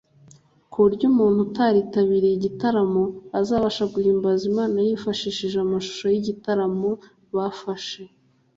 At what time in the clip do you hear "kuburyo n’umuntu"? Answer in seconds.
0.71-1.39